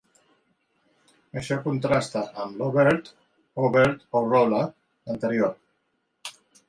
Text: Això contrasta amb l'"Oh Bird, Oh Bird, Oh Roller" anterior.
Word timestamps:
Això 1.41 1.57
contrasta 1.67 2.23
amb 2.45 2.57
l'"Oh 2.59 2.71
Bird, 2.77 3.11
Oh 3.65 3.69
Bird, 3.77 4.03
Oh 4.21 4.25
Roller" 4.33 4.63
anterior. 5.17 5.55